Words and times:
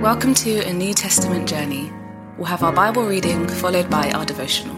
Welcome 0.00 0.32
to 0.36 0.66
a 0.66 0.72
New 0.72 0.94
Testament 0.94 1.46
journey. 1.46 1.92
We'll 2.38 2.46
have 2.46 2.62
our 2.62 2.72
Bible 2.72 3.04
reading 3.04 3.46
followed 3.46 3.90
by 3.90 4.10
our 4.12 4.24
devotional. 4.24 4.74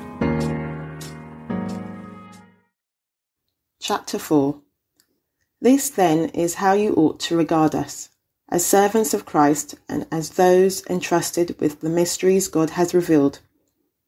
Chapter 3.80 4.18
4 4.18 4.60
This 5.60 5.90
then 5.90 6.30
is 6.30 6.54
how 6.54 6.72
you 6.72 6.94
ought 6.94 7.20
to 7.20 7.36
regard 7.36 7.72
us, 7.72 8.08
as 8.48 8.66
servants 8.66 9.14
of 9.14 9.24
Christ 9.24 9.76
and 9.88 10.08
as 10.10 10.30
those 10.30 10.84
entrusted 10.90 11.54
with 11.60 11.82
the 11.82 11.88
mysteries 11.88 12.48
God 12.48 12.70
has 12.70 12.92
revealed. 12.92 13.38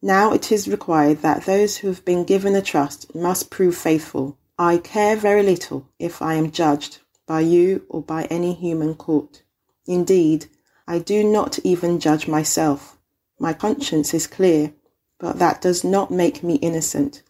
Now 0.03 0.33
it 0.33 0.51
is 0.51 0.67
required 0.67 1.23
that 1.23 1.47
those 1.47 1.77
who 1.77 1.87
have 1.87 2.05
been 2.05 2.25
given 2.25 2.57
a 2.57 2.61
trust 2.61 3.15
must 3.15 3.51
prove 3.51 3.77
faithful. 3.77 4.37
I 4.59 4.79
care 4.79 5.15
very 5.15 5.45
little 5.45 5.89
if 6.01 6.21
I 6.21 6.35
am 6.35 6.51
judged 6.51 6.99
by 7.25 7.43
you 7.43 7.87
or 7.89 8.03
by 8.03 8.25
any 8.25 8.53
human 8.53 8.97
court. 8.97 9.45
Indeed, 9.87 10.47
I 10.87 10.99
do 10.99 11.25
not 11.25 11.59
even 11.61 11.99
judge 11.99 12.29
myself. 12.29 12.99
My 13.39 13.55
conscience 13.55 14.13
is 14.13 14.27
clear, 14.27 14.75
but 15.19 15.39
that 15.39 15.63
does 15.63 15.83
not 15.83 16.11
make 16.11 16.43
me 16.43 16.57
innocent. 16.57 17.23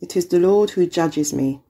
It 0.00 0.16
is 0.16 0.26
the 0.26 0.38
Lord 0.38 0.70
who 0.70 0.86
judges 0.86 1.32
me. 1.32 1.62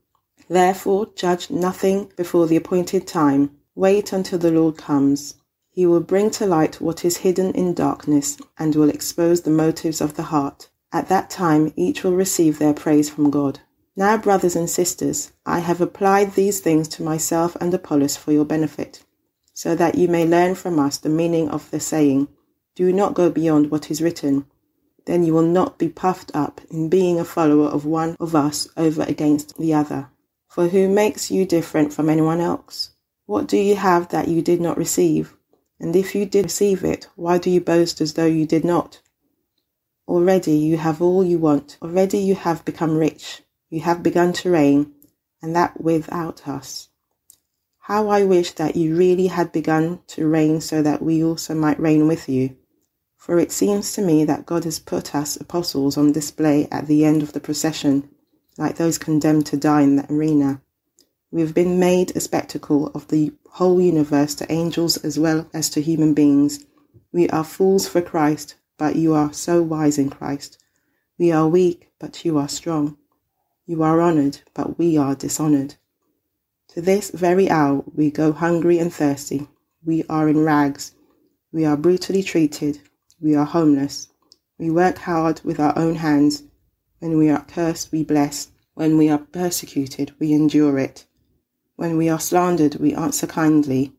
Therefore, 0.50 1.06
judge 1.16 1.48
nothing 1.50 2.12
before 2.18 2.46
the 2.46 2.56
appointed 2.56 3.06
time. 3.06 3.56
Wait 3.74 4.12
until 4.12 4.38
the 4.38 4.50
Lord 4.50 4.76
comes. 4.76 5.36
He 5.70 5.86
will 5.86 6.00
bring 6.00 6.30
to 6.32 6.44
light 6.44 6.82
what 6.82 7.02
is 7.02 7.18
hidden 7.18 7.52
in 7.54 7.72
darkness 7.72 8.36
and 8.58 8.74
will 8.74 8.90
expose 8.90 9.40
the 9.40 9.50
motives 9.50 10.02
of 10.02 10.16
the 10.16 10.24
heart. 10.24 10.68
At 10.92 11.08
that 11.08 11.30
time, 11.30 11.72
each 11.76 12.04
will 12.04 12.12
receive 12.12 12.58
their 12.58 12.74
praise 12.74 13.08
from 13.08 13.30
God. 13.30 13.60
Now, 13.96 14.18
brothers 14.18 14.54
and 14.54 14.68
sisters, 14.68 15.32
I 15.46 15.60
have 15.60 15.80
applied 15.80 16.34
these 16.34 16.60
things 16.60 16.88
to 16.88 17.02
myself 17.02 17.56
and 17.58 17.72
Apollos 17.72 18.18
for 18.18 18.32
your 18.32 18.44
benefit 18.44 19.02
so 19.62 19.76
that 19.76 19.94
you 19.94 20.08
may 20.08 20.26
learn 20.26 20.56
from 20.56 20.76
us 20.80 20.98
the 20.98 21.08
meaning 21.08 21.48
of 21.48 21.70
the 21.70 21.78
saying, 21.78 22.26
Do 22.74 22.92
not 22.92 23.14
go 23.14 23.30
beyond 23.30 23.70
what 23.70 23.92
is 23.92 24.02
written. 24.02 24.44
Then 25.06 25.22
you 25.22 25.34
will 25.34 25.46
not 25.46 25.78
be 25.78 25.88
puffed 25.88 26.32
up 26.34 26.60
in 26.68 26.88
being 26.88 27.20
a 27.20 27.24
follower 27.24 27.68
of 27.68 27.86
one 27.86 28.16
of 28.18 28.34
us 28.34 28.66
over 28.76 29.02
against 29.02 29.56
the 29.58 29.72
other. 29.72 30.08
For 30.48 30.66
who 30.66 30.88
makes 30.88 31.30
you 31.30 31.46
different 31.46 31.92
from 31.92 32.08
anyone 32.08 32.40
else? 32.40 32.90
What 33.26 33.46
do 33.46 33.56
you 33.56 33.76
have 33.76 34.08
that 34.08 34.26
you 34.26 34.42
did 34.42 34.60
not 34.60 34.76
receive? 34.76 35.32
And 35.78 35.94
if 35.94 36.12
you 36.16 36.26
did 36.26 36.46
receive 36.46 36.82
it, 36.82 37.06
why 37.14 37.38
do 37.38 37.48
you 37.48 37.60
boast 37.60 38.00
as 38.00 38.14
though 38.14 38.26
you 38.26 38.46
did 38.46 38.64
not? 38.64 39.00
Already 40.08 40.56
you 40.56 40.76
have 40.76 41.00
all 41.00 41.22
you 41.22 41.38
want. 41.38 41.78
Already 41.80 42.18
you 42.18 42.34
have 42.34 42.64
become 42.64 42.96
rich. 42.96 43.42
You 43.70 43.82
have 43.82 44.02
begun 44.02 44.32
to 44.32 44.50
reign, 44.50 44.92
and 45.40 45.54
that 45.54 45.80
without 45.80 46.48
us. 46.48 46.88
How 47.86 48.10
I 48.10 48.22
wish 48.22 48.52
that 48.52 48.76
you 48.76 48.94
really 48.94 49.26
had 49.26 49.50
begun 49.50 50.02
to 50.08 50.28
reign 50.28 50.60
so 50.60 50.82
that 50.82 51.02
we 51.02 51.24
also 51.24 51.52
might 51.52 51.80
reign 51.80 52.06
with 52.06 52.28
you. 52.28 52.56
For 53.16 53.40
it 53.40 53.50
seems 53.50 53.92
to 53.94 54.02
me 54.02 54.24
that 54.24 54.46
God 54.46 54.62
has 54.62 54.78
put 54.78 55.16
us 55.16 55.34
apostles 55.34 55.96
on 55.96 56.12
display 56.12 56.68
at 56.70 56.86
the 56.86 57.04
end 57.04 57.24
of 57.24 57.32
the 57.32 57.40
procession, 57.40 58.08
like 58.56 58.76
those 58.76 58.98
condemned 58.98 59.46
to 59.46 59.56
die 59.56 59.80
in 59.80 59.96
the 59.96 60.06
arena. 60.12 60.62
We 61.32 61.40
have 61.40 61.54
been 61.54 61.80
made 61.80 62.14
a 62.14 62.20
spectacle 62.20 62.86
of 62.94 63.08
the 63.08 63.32
whole 63.50 63.80
universe 63.80 64.36
to 64.36 64.52
angels 64.52 64.96
as 64.98 65.18
well 65.18 65.48
as 65.52 65.68
to 65.70 65.82
human 65.82 66.14
beings. 66.14 66.64
We 67.10 67.28
are 67.30 67.42
fools 67.42 67.88
for 67.88 68.00
Christ, 68.00 68.54
but 68.78 68.94
you 68.94 69.12
are 69.12 69.32
so 69.32 69.60
wise 69.60 69.98
in 69.98 70.08
Christ. 70.08 70.56
We 71.18 71.32
are 71.32 71.48
weak, 71.48 71.90
but 71.98 72.24
you 72.24 72.38
are 72.38 72.48
strong. 72.48 72.96
You 73.66 73.82
are 73.82 74.00
honored, 74.00 74.42
but 74.54 74.78
we 74.78 74.96
are 74.96 75.16
dishonored. 75.16 75.74
To 76.74 76.80
this 76.80 77.10
very 77.10 77.50
hour 77.50 77.84
we 77.94 78.10
go 78.10 78.32
hungry 78.32 78.78
and 78.78 78.90
thirsty. 78.90 79.46
We 79.84 80.04
are 80.08 80.26
in 80.26 80.42
rags. 80.42 80.94
We 81.52 81.66
are 81.66 81.76
brutally 81.76 82.22
treated. 82.22 82.80
We 83.20 83.34
are 83.34 83.44
homeless. 83.44 84.08
We 84.58 84.70
work 84.70 84.96
hard 84.96 85.42
with 85.44 85.60
our 85.60 85.78
own 85.78 85.96
hands. 85.96 86.44
When 86.98 87.18
we 87.18 87.28
are 87.28 87.44
cursed, 87.44 87.92
we 87.92 88.04
bless. 88.04 88.52
When 88.72 88.96
we 88.96 89.10
are 89.10 89.18
persecuted, 89.18 90.14
we 90.18 90.32
endure 90.32 90.78
it. 90.78 91.04
When 91.76 91.98
we 91.98 92.08
are 92.08 92.18
slandered, 92.18 92.76
we 92.76 92.94
answer 92.94 93.26
kindly. 93.26 93.92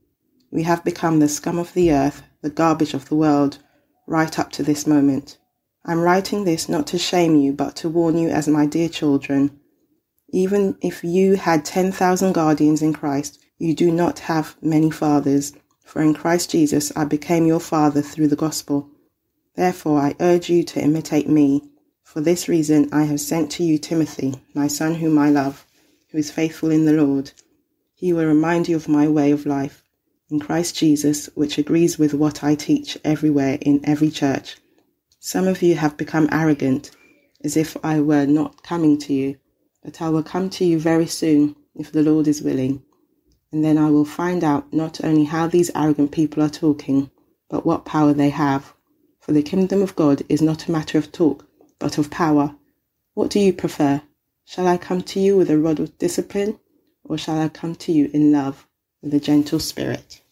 We 0.49 0.63
have 0.63 0.83
become 0.83 1.19
the 1.19 1.29
scum 1.29 1.59
of 1.59 1.75
the 1.75 1.91
earth, 1.91 2.23
the 2.41 2.49
garbage 2.49 2.95
of 2.95 3.07
the 3.07 3.15
world, 3.15 3.59
right 4.07 4.39
up 4.39 4.51
to 4.53 4.63
this 4.63 4.87
moment. 4.87 5.37
I'm 5.85 5.99
writing 5.99 6.43
this 6.43 6.67
not 6.67 6.87
to 6.87 6.97
shame 6.97 7.35
you, 7.35 7.53
but 7.53 7.75
to 7.77 7.89
warn 7.89 8.17
you 8.17 8.29
as 8.29 8.47
my 8.47 8.65
dear 8.65 8.89
children. 8.89 9.59
Even 10.35 10.75
if 10.81 11.03
you 11.03 11.35
had 11.35 11.63
10,000 11.63 12.33
guardians 12.33 12.81
in 12.81 12.91
Christ, 12.91 13.39
you 13.59 13.75
do 13.75 13.91
not 13.91 14.17
have 14.17 14.55
many 14.63 14.89
fathers, 14.89 15.53
for 15.85 16.01
in 16.01 16.15
Christ 16.15 16.49
Jesus 16.49 16.91
I 16.95 17.05
became 17.05 17.45
your 17.45 17.59
father 17.59 18.01
through 18.01 18.29
the 18.29 18.35
gospel. 18.35 18.89
Therefore 19.55 19.99
I 19.99 20.15
urge 20.19 20.49
you 20.49 20.63
to 20.63 20.81
imitate 20.81 21.29
me. 21.29 21.61
For 22.01 22.19
this 22.19 22.47
reason 22.47 22.89
I 22.91 23.03
have 23.03 23.21
sent 23.21 23.51
to 23.51 23.63
you 23.63 23.77
Timothy, 23.77 24.33
my 24.55 24.65
son 24.67 24.95
whom 24.95 25.19
I 25.19 25.29
love, 25.29 25.67
who 26.09 26.17
is 26.17 26.31
faithful 26.31 26.71
in 26.71 26.85
the 26.85 26.93
Lord. 26.93 27.31
He 27.93 28.11
will 28.11 28.25
remind 28.25 28.67
you 28.67 28.75
of 28.75 28.89
my 28.89 29.07
way 29.07 29.29
of 29.29 29.45
life 29.45 29.83
in 30.31 30.39
Christ 30.39 30.75
Jesus, 30.75 31.29
which 31.35 31.59
agrees 31.59 31.99
with 31.99 32.15
what 32.15 32.43
I 32.43 32.55
teach 32.55 32.97
everywhere 33.05 33.59
in 33.61 33.81
every 33.83 34.09
church. 34.09 34.57
Some 35.19 35.47
of 35.47 35.61
you 35.61 35.75
have 35.75 35.95
become 35.95 36.27
arrogant, 36.31 36.89
as 37.43 37.55
if 37.55 37.77
I 37.83 37.99
were 37.99 38.25
not 38.25 38.63
coming 38.63 38.97
to 39.01 39.13
you 39.13 39.37
but 39.83 40.01
I 40.01 40.09
will 40.09 40.23
come 40.23 40.49
to 40.51 40.65
you 40.65 40.79
very 40.79 41.07
soon, 41.07 41.55
if 41.75 41.91
the 41.91 42.03
Lord 42.03 42.27
is 42.27 42.41
willing. 42.41 42.81
And 43.51 43.63
then 43.63 43.77
I 43.77 43.89
will 43.91 44.05
find 44.05 44.43
out 44.43 44.73
not 44.73 45.03
only 45.03 45.25
how 45.25 45.47
these 45.47 45.69
arrogant 45.75 46.11
people 46.11 46.41
are 46.41 46.49
talking, 46.49 47.11
but 47.49 47.65
what 47.65 47.85
power 47.85 48.13
they 48.13 48.31
have. 48.31 48.73
For 49.19 49.31
the 49.33 49.43
kingdom 49.43 49.83
of 49.83 49.95
God 49.95 50.23
is 50.29 50.41
not 50.41 50.67
a 50.67 50.71
matter 50.71 50.97
of 50.97 51.11
talk, 51.11 51.47
but 51.79 51.99
of 51.99 52.09
power. 52.09 52.55
What 53.13 53.29
do 53.29 53.39
you 53.39 53.53
prefer? 53.53 54.01
Shall 54.45 54.67
I 54.67 54.77
come 54.77 55.03
to 55.03 55.19
you 55.19 55.37
with 55.37 55.51
a 55.51 55.59
rod 55.59 55.79
of 55.79 55.97
discipline, 55.99 56.59
or 57.03 57.17
shall 57.19 57.39
I 57.39 57.49
come 57.49 57.75
to 57.75 57.91
you 57.91 58.09
in 58.13 58.31
love 58.31 58.67
with 59.03 59.13
a 59.13 59.19
gentle 59.19 59.59
spirit? 59.59 60.22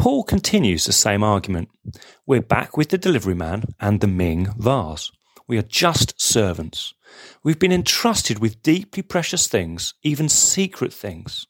Paul 0.00 0.24
continues 0.24 0.86
the 0.86 0.94
same 0.94 1.22
argument. 1.22 1.68
We're 2.26 2.40
back 2.40 2.78
with 2.78 2.88
the 2.88 2.96
delivery 2.96 3.34
man 3.34 3.64
and 3.78 4.00
the 4.00 4.06
Ming 4.06 4.46
vase. 4.56 5.12
We 5.46 5.58
are 5.58 5.62
just 5.62 6.18
servants. 6.18 6.94
We've 7.44 7.58
been 7.58 7.70
entrusted 7.70 8.38
with 8.38 8.62
deeply 8.62 9.02
precious 9.02 9.46
things, 9.46 9.92
even 10.02 10.30
secret 10.30 10.94
things. 10.94 11.46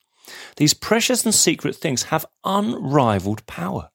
These 0.57 0.75
precious 0.75 1.25
and 1.25 1.33
secret 1.33 1.77
things 1.77 2.03
have 2.11 2.27
unrivaled 2.43 3.47
power. 3.47 3.91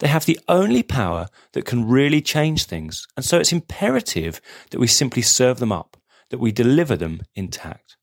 They 0.00 0.08
have 0.08 0.26
the 0.26 0.40
only 0.48 0.82
power 0.82 1.28
that 1.52 1.64
can 1.64 1.88
really 1.88 2.20
change 2.20 2.64
things. 2.64 3.06
And 3.16 3.24
so 3.24 3.38
it's 3.38 3.52
imperative 3.52 4.40
that 4.72 4.80
we 4.80 4.88
simply 4.88 5.22
serve 5.22 5.60
them 5.60 5.70
up, 5.70 5.96
that 6.30 6.40
we 6.40 6.50
deliver 6.50 6.96
them 6.96 7.20
intact. 7.36 7.96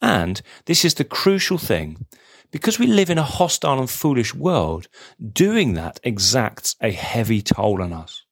And 0.00 0.40
this 0.64 0.86
is 0.86 0.94
the 0.94 1.04
crucial 1.04 1.58
thing 1.58 2.06
because 2.54 2.78
we 2.78 2.86
live 2.86 3.10
in 3.10 3.18
a 3.18 3.24
hostile 3.24 3.80
and 3.80 3.90
foolish 3.90 4.32
world, 4.32 4.86
doing 5.32 5.72
that 5.72 5.98
exacts 6.04 6.76
a 6.80 6.92
heavy 6.92 7.42
toll 7.42 7.82
on 7.82 7.92
us. 7.92 8.22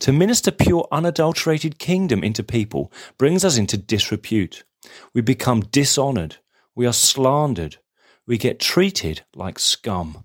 To 0.00 0.12
minister 0.12 0.50
pure 0.50 0.86
unadulterated 0.92 1.78
kingdom 1.78 2.22
into 2.22 2.42
people 2.42 2.92
brings 3.16 3.46
us 3.46 3.56
into 3.56 3.78
disrepute. 3.78 4.64
We 5.14 5.22
become 5.22 5.62
dishonored. 5.62 6.36
We 6.74 6.84
are 6.86 6.92
slandered. 6.92 7.78
We 8.26 8.36
get 8.36 8.60
treated 8.60 9.22
like 9.34 9.58
scum. 9.58 10.24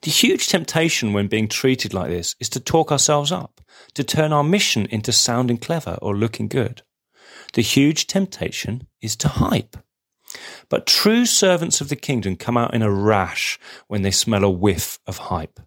The 0.00 0.10
huge 0.10 0.48
temptation 0.48 1.12
when 1.12 1.28
being 1.28 1.46
treated 1.46 1.92
like 1.92 2.08
this 2.08 2.36
is 2.40 2.48
to 2.50 2.58
talk 2.58 2.90
ourselves 2.90 3.32
up, 3.32 3.60
to 3.92 4.02
turn 4.02 4.32
our 4.32 4.42
mission 4.42 4.86
into 4.86 5.12
sounding 5.12 5.58
clever 5.58 5.98
or 6.00 6.16
looking 6.16 6.48
good. 6.48 6.80
The 7.52 7.60
huge 7.60 8.06
temptation 8.06 8.86
is 9.02 9.14
to 9.16 9.28
hype. 9.28 9.76
But 10.68 10.86
true 10.86 11.26
servants 11.26 11.80
of 11.80 11.88
the 11.88 11.96
kingdom 11.96 12.36
come 12.36 12.56
out 12.56 12.74
in 12.74 12.82
a 12.82 12.90
rash 12.90 13.58
when 13.86 14.02
they 14.02 14.10
smell 14.10 14.44
a 14.44 14.50
whiff 14.50 14.98
of 15.06 15.18
hype. 15.18 15.60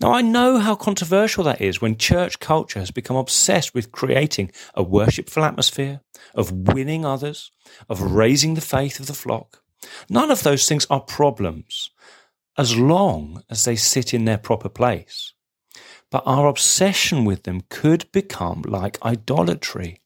Now, 0.00 0.12
I 0.12 0.22
know 0.22 0.58
how 0.58 0.74
controversial 0.74 1.44
that 1.44 1.60
is 1.60 1.80
when 1.80 1.96
church 1.96 2.38
culture 2.38 2.78
has 2.78 2.90
become 2.90 3.16
obsessed 3.16 3.74
with 3.74 3.92
creating 3.92 4.52
a 4.74 4.82
worshipful 4.82 5.44
atmosphere, 5.44 6.00
of 6.34 6.52
winning 6.52 7.04
others, 7.04 7.50
of 7.88 8.00
raising 8.00 8.54
the 8.54 8.60
faith 8.60 9.00
of 9.00 9.06
the 9.06 9.14
flock. 9.14 9.62
None 10.08 10.30
of 10.30 10.42
those 10.42 10.68
things 10.68 10.86
are 10.90 11.00
problems, 11.00 11.90
as 12.56 12.76
long 12.76 13.42
as 13.50 13.64
they 13.64 13.76
sit 13.76 14.14
in 14.14 14.24
their 14.24 14.38
proper 14.38 14.68
place. 14.68 15.32
But 16.10 16.22
our 16.26 16.46
obsession 16.46 17.24
with 17.24 17.44
them 17.44 17.62
could 17.68 18.10
become 18.12 18.62
like 18.62 19.02
idolatry 19.02 20.00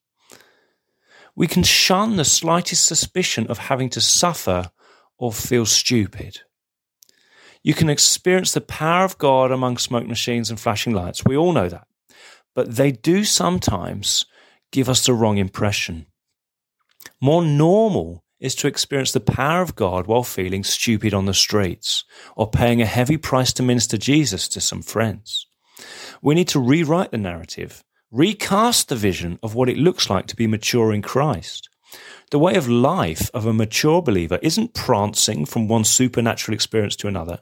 we 1.36 1.46
can 1.46 1.62
shun 1.62 2.16
the 2.16 2.24
slightest 2.24 2.86
suspicion 2.86 3.46
of 3.48 3.58
having 3.58 3.90
to 3.90 4.00
suffer 4.00 4.70
or 5.18 5.32
feel 5.32 5.66
stupid. 5.66 6.40
You 7.62 7.74
can 7.74 7.88
experience 7.88 8.52
the 8.52 8.60
power 8.60 9.04
of 9.04 9.18
God 9.18 9.50
among 9.50 9.78
smoke 9.78 10.06
machines 10.06 10.50
and 10.50 10.60
flashing 10.60 10.92
lights. 10.92 11.24
We 11.24 11.36
all 11.36 11.52
know 11.52 11.68
that. 11.68 11.86
but 12.54 12.76
they 12.76 12.92
do 12.92 13.24
sometimes 13.24 14.26
give 14.70 14.88
us 14.88 15.04
the 15.04 15.12
wrong 15.14 15.38
impression. 15.38 16.06
More 17.20 17.42
normal 17.42 18.24
is 18.40 18.54
to 18.56 18.66
experience 18.66 19.12
the 19.12 19.20
power 19.20 19.62
of 19.62 19.74
God 19.74 20.06
while 20.06 20.22
feeling 20.22 20.64
stupid 20.64 21.14
on 21.14 21.26
the 21.26 21.34
streets 21.34 22.04
or 22.36 22.50
paying 22.50 22.82
a 22.82 22.86
heavy 22.86 23.16
price 23.16 23.52
to 23.54 23.62
minister 23.62 23.96
Jesus 23.96 24.48
to 24.48 24.60
some 24.60 24.82
friends. 24.82 25.46
We 26.22 26.34
need 26.34 26.48
to 26.48 26.60
rewrite 26.60 27.10
the 27.10 27.18
narrative, 27.18 27.84
recast 28.14 28.88
the 28.88 28.94
vision 28.94 29.40
of 29.42 29.56
what 29.56 29.68
it 29.68 29.76
looks 29.76 30.08
like 30.08 30.28
to 30.28 30.36
be 30.36 30.46
mature 30.46 30.92
in 30.92 31.02
Christ. 31.02 31.68
The 32.30 32.38
way 32.38 32.54
of 32.54 32.68
life 32.68 33.28
of 33.34 33.44
a 33.44 33.52
mature 33.52 34.00
believer 34.00 34.38
isn't 34.40 34.72
prancing 34.72 35.44
from 35.44 35.66
one 35.66 35.82
supernatural 35.82 36.54
experience 36.54 36.94
to 36.96 37.08
another. 37.08 37.40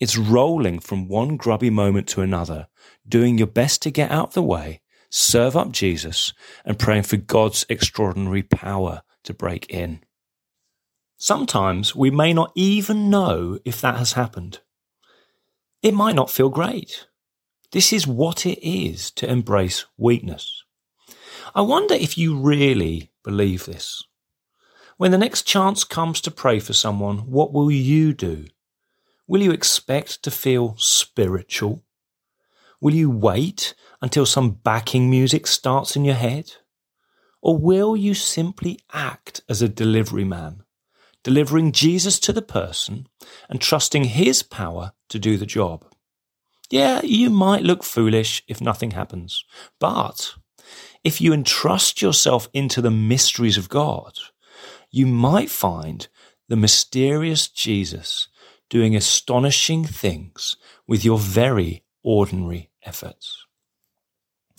It's 0.00 0.18
rolling 0.18 0.80
from 0.80 1.06
one 1.06 1.36
grubby 1.36 1.70
moment 1.70 2.08
to 2.08 2.22
another, 2.22 2.66
doing 3.08 3.38
your 3.38 3.46
best 3.46 3.82
to 3.82 3.92
get 3.92 4.10
out 4.10 4.28
of 4.28 4.34
the 4.34 4.42
way, 4.42 4.80
serve 5.10 5.56
up 5.56 5.70
Jesus, 5.70 6.32
and 6.64 6.76
praying 6.76 7.04
for 7.04 7.16
God's 7.16 7.64
extraordinary 7.68 8.42
power 8.42 9.02
to 9.22 9.32
break 9.32 9.70
in. 9.70 10.00
Sometimes 11.16 11.94
we 11.94 12.10
may 12.10 12.32
not 12.32 12.50
even 12.56 13.10
know 13.10 13.60
if 13.64 13.80
that 13.80 13.98
has 13.98 14.14
happened. 14.14 14.58
It 15.82 15.94
might 15.94 16.16
not 16.16 16.30
feel 16.30 16.48
great. 16.48 17.06
This 17.74 17.92
is 17.92 18.06
what 18.06 18.46
it 18.46 18.64
is 18.64 19.10
to 19.16 19.28
embrace 19.28 19.84
weakness. 19.96 20.62
I 21.56 21.62
wonder 21.62 21.94
if 21.94 22.16
you 22.16 22.38
really 22.38 23.10
believe 23.24 23.66
this. 23.66 24.04
When 24.96 25.10
the 25.10 25.18
next 25.18 25.42
chance 25.42 25.82
comes 25.82 26.20
to 26.20 26.30
pray 26.30 26.60
for 26.60 26.72
someone, 26.72 27.28
what 27.28 27.52
will 27.52 27.72
you 27.72 28.12
do? 28.12 28.46
Will 29.26 29.42
you 29.42 29.50
expect 29.50 30.22
to 30.22 30.30
feel 30.30 30.76
spiritual? 30.78 31.82
Will 32.80 32.94
you 32.94 33.10
wait 33.10 33.74
until 34.00 34.24
some 34.24 34.52
backing 34.52 35.10
music 35.10 35.44
starts 35.44 35.96
in 35.96 36.04
your 36.04 36.14
head? 36.14 36.52
Or 37.42 37.58
will 37.58 37.96
you 37.96 38.14
simply 38.14 38.78
act 38.92 39.40
as 39.48 39.62
a 39.62 39.68
delivery 39.68 40.22
man, 40.22 40.62
delivering 41.24 41.72
Jesus 41.72 42.20
to 42.20 42.32
the 42.32 42.40
person 42.40 43.08
and 43.50 43.60
trusting 43.60 44.04
his 44.04 44.44
power 44.44 44.92
to 45.08 45.18
do 45.18 45.36
the 45.36 45.44
job? 45.44 45.84
Yeah, 46.74 47.02
you 47.04 47.30
might 47.30 47.62
look 47.62 47.84
foolish 47.84 48.42
if 48.48 48.60
nothing 48.60 48.90
happens, 48.90 49.44
but 49.78 50.34
if 51.04 51.20
you 51.20 51.32
entrust 51.32 52.02
yourself 52.02 52.48
into 52.52 52.82
the 52.82 52.90
mysteries 52.90 53.56
of 53.56 53.68
God, 53.68 54.18
you 54.90 55.06
might 55.06 55.50
find 55.50 56.08
the 56.48 56.56
mysterious 56.56 57.46
Jesus 57.46 58.26
doing 58.68 58.96
astonishing 58.96 59.84
things 59.84 60.56
with 60.84 61.04
your 61.04 61.16
very 61.16 61.84
ordinary 62.02 62.72
efforts. 62.82 63.46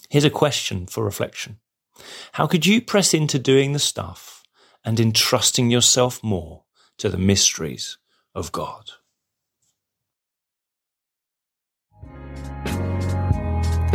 Here's 0.09 0.23
a 0.23 0.29
question 0.29 0.87
for 0.87 1.03
reflection. 1.03 1.59
How 2.31 2.47
could 2.47 2.65
you 2.65 2.79
press 2.79 3.13
into 3.13 3.39
doing 3.39 3.73
the 3.73 3.77
stuff 3.77 4.41
and 4.85 5.01
entrusting 5.01 5.69
yourself 5.69 6.23
more 6.23 6.63
to 6.97 7.09
the 7.09 7.17
mysteries 7.17 7.97
of 8.33 8.53
God? 8.53 8.91